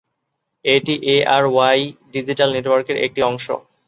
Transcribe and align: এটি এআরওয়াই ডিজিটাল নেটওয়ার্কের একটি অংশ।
এটি 0.65 0.93
এআরওয়াই 1.15 1.81
ডিজিটাল 2.13 2.49
নেটওয়ার্কের 2.55 2.97
একটি 3.05 3.19
অংশ। 3.29 3.45